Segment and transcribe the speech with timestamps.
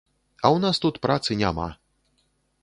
[0.35, 1.69] А ў нас тут працы няма.